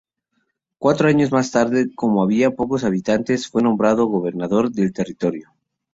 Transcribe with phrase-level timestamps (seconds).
[0.79, 5.51] Cuatro años más tarde, como había pocos habitantes, fue nombrado Gobernador del Territorio.